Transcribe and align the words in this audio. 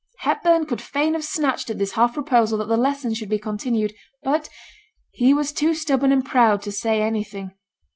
Hepburn 0.21 0.65
would 0.71 0.81
fain 0.81 1.13
have 1.13 1.23
snatched 1.23 1.69
at 1.69 1.77
this 1.77 1.91
half 1.91 2.15
proposal 2.15 2.57
that 2.57 2.65
the 2.67 2.75
lessons 2.75 3.19
should 3.19 3.29
be 3.29 3.37
continued, 3.37 3.93
but 4.23 4.49
he 5.11 5.31
was 5.31 5.51
too 5.51 5.75
stubborn 5.75 6.11
and 6.11 6.25
proud 6.25 6.63
to 6.63 6.71
say 6.71 7.03
anything. 7.03 7.51